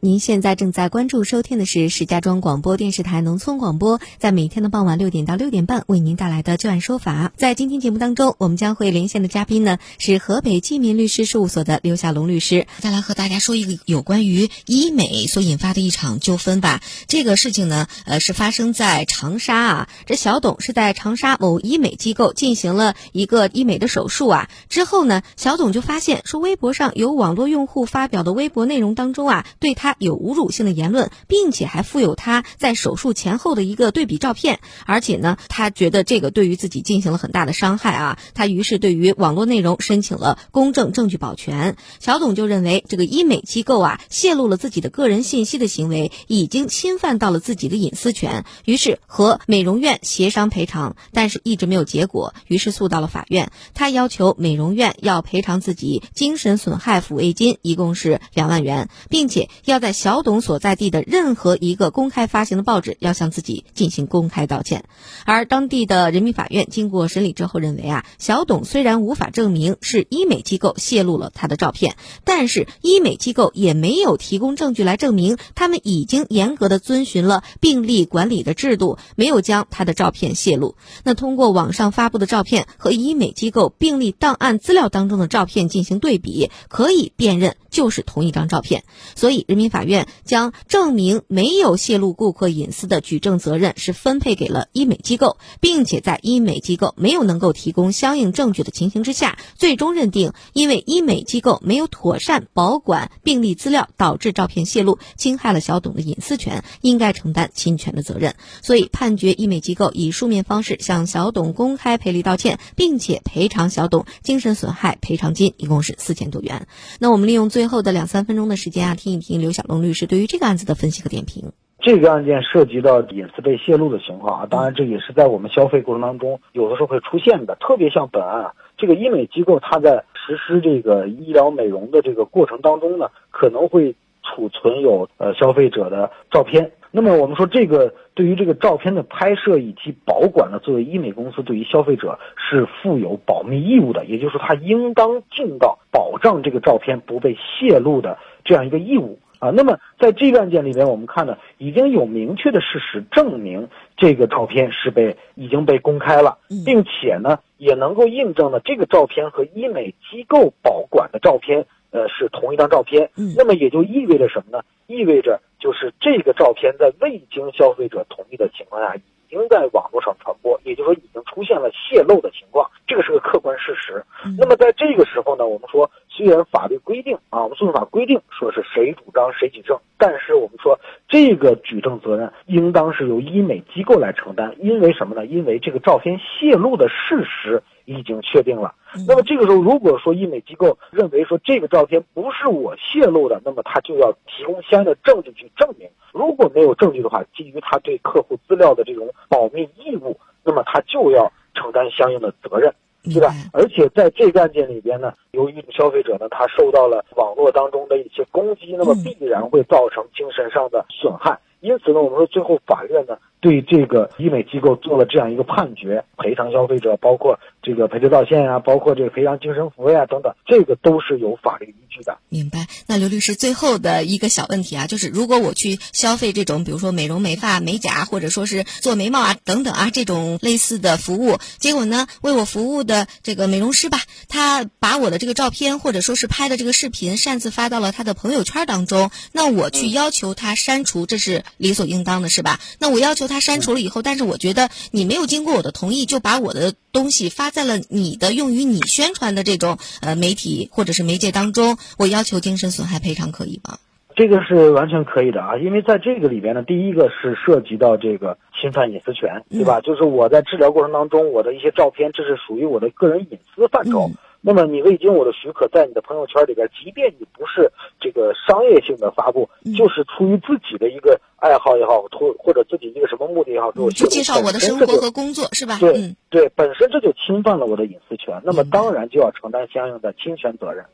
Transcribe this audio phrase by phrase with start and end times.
[0.00, 7.32] 您现在正在关注收听的是石家庄广播电视台农村广播，在每天的傍晚六点到六点半为您带来的就案说法。
[7.36, 16.82] 在今天节目当中，我们将会连线的嘉宾呢是河北济民律师事务所的刘小龙律师，再来和大家说一个有关于医美所引发的一场纠纷吧。
[17.06, 19.88] 这个事情呢，呃，是发生在长沙啊。
[20.04, 29.85] 这小董是在长沙某医美机构进行了一个医美的手术啊，之后呢，小董就发现说，微博上有网络用户发表的微博内容当中啊，对他。
[29.86, 41.76] 他有侮辱性的言论，并且还附有他在手术前后的一个对比照片，而且呢，他觉得这个对于自己进行了很大的伤害啊，他于是对于网络内容申请了公证证据保全。
[42.00, 53.52] 小董就认为这个医美机构啊泄露了自己的个人信息的行为已经侵犯到了自己的隐私权，于是和美容院协商赔偿，但是一直没有结果，于是诉到了法院。
[53.72, 64.84] 他要求美容院要赔偿自己精神损害抚慰金，一共是两万元，并且要要在小董所在地的任何一个公开发行的报纸要向自己进行公开道歉，
[65.26, 80.76] 而当地的人民法院经过审理之后认为啊，小董虽然无法证明是医美机构泄露了他的照片，但是医美机构也没有提供证据来证明他们已经严格的遵循了病例管理的制度，没有将他的照片泄露。
[81.04, 89.86] 那通过网上发布的照片和医美机构病例档案资料当中的照片进行对比，可以辨认就是同一张照片，所以人民法。
[89.86, 108.34] 院将证明没有泄露顾客隐私的举证责任是分配给了医美机构，并且在医美机构没有能够提供相应证据的情形之下，最终认定因为医美机构没有妥善保管病例资料，导致照片泄露，侵害了小董的隐私权，应该承担侵权的责任。
[108.62, 116.66] 所以判决医美机构以书面方式向小董公开赔礼道歉，并且赔偿小董精神损害赔偿金，一共是四千多元。
[116.98, 119.62] 那我们利用最后的两三分钟的时间啊，听一听刘小。
[119.64, 136.72] 龙律师对于这个案子的分析和点评，这个案件涉及到隐私被泄露的情况啊，当然这也是在我们消费过程当中有的时候会出现的，特别像本案啊，这个医美机构它在实施这个医疗美容的这个过程当中呢，可能会储存有呃消费者的照片。
[136.96, 149.18] 那么我们说这个对于这个照片的拍摄以及保管呢，作为医美公司对于消费者是负有保密义务的，也就是说他应当尽到保障这个照片不被泄露的这样一个义务。
[149.38, 153.68] 啊，那么在这个案件里面，我们看呢，已经有明确的事实证明
[153.98, 163.10] 这个照片是被已经被公开了，并且呢，也能够印证了这个照片和医美机构保管的照片，呃，是同一张照片。
[163.36, 164.64] 那么也就意味着什么呢？
[164.86, 174.04] 意味着就是这个照片在未经消费者同意的情况下，已经在网络上传播，也就是说已经出现了泄露的情况，这个是个客观事实。
[174.38, 175.90] 那么在这个时候呢，我们说。
[176.16, 185.26] 虽然法律规定啊，我们诉讼法规定说是谁主张谁举证，但是我们说这个举证责任应当是由医美机构来承担，因为什么呢？
[185.26, 188.74] 因为这个照片泄露的事实已经确定了。
[189.06, 195.86] 那么这个时候，如果说医美机构认为说这个照片不是我泄露的，那么他就要提供相应的证据去证明。
[196.12, 202.72] 如果没有证据的话，基于他对客户资料的这种保密义务，那么他就要承担相应的责任。
[203.10, 203.32] 是吧？
[203.52, 211.38] 而且在这个案件里边呢，由于消费者呢，他受到了网络当中的一些攻击，那么必然会造成精神上的损害。
[211.60, 213.16] 因此呢，我们说最后法院呢。
[213.38, 222.18] 对这个医美机构做了这样一个判决，赔偿消费者，包括这个赔罪道歉啊，包括这个赔偿精神抚慰啊等等，这个都是有法律依据的。
[222.28, 222.58] 明白。
[222.86, 242.58] 那刘律师最后的一个小问题啊，就是如果我去消费这种，比如说美容美发、美甲，或者说是做眉毛啊等等啊这种类似的服务，结果呢，为我服务的这个美容师吧，他把我的这个照片或者说是拍的这个视频擅自发到了他的朋友圈当中，那我去要求他删除，这是理所应当的，是吧？
[242.78, 243.26] 那我要求。
[243.26, 253.78] 他删除了以后，但是我觉得你没有经过我的同意就把我的东西发在了你的用于你宣传的这种呃媒体或者是媒介当中，我要求精神损害赔偿可以吗？
[254.14, 259.80] 这个是完全可以的啊，因为在这个里边呢，第一个是涉及到这个侵犯隐私权，对吧？
[259.82, 264.10] 就是我在治疗过程当中，我的一些照片，这是属于我的个人隐私范畴。
[264.40, 267.70] 那么你未经我的许可，在你的朋友圈里边，即便你不是
[268.00, 275.76] 这个商业性的发布，就是出于自己的一个爱好也好，或或者自己一个什么目的也好，给我介绍我的生活和工作是吧？
[275.78, 280.86] 对对，本身这就侵犯了我的隐私权，那么当然就要承担相应的侵权责任。